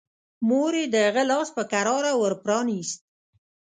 مور 0.47 0.73
يې 0.79 0.85
د 0.93 0.95
هغه 1.07 1.23
لاس 1.31 1.47
په 1.57 1.63
کراره 1.71 2.11
ور 2.19 2.33
پرانيست. 2.43 2.99